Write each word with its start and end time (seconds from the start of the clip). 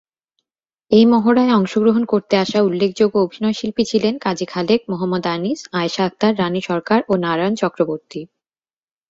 এই 0.91 1.05
মহড়ায় 1.05 1.55
অংশগ্রহণ 1.55 2.03
করতে 2.05 2.35
আসা 2.37 2.59
উল্লেখযোগ্য 2.61 3.15
অভিনয়শিল্পী 3.17 3.83
ছিলেন 3.85 4.13
কাজী 4.17 4.45
খালেক, 4.45 4.79
মহম্মদ 4.89 5.25
আনিস, 5.27 5.59
আয়েশা 5.71 6.03
আক্তার, 6.05 6.31
রানী 6.39 6.61
সরকার, 6.61 6.99
ও 7.09 7.13
নারায়ণ 7.17 7.55
চক্রবর্তী। 7.55 8.21